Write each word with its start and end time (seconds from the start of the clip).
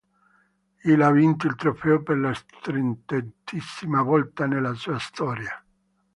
Il 0.91 1.03
ha 1.03 1.11
vinto 1.11 1.45
il 1.45 1.53
trofeo 1.53 2.01
per 2.01 2.17
la 2.17 2.33
trentesima 2.63 4.01
volta 4.01 4.47
nella 4.47 4.73
sua 4.73 4.97
storia. 4.97 5.63